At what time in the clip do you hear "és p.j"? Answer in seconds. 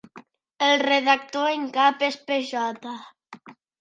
2.09-2.65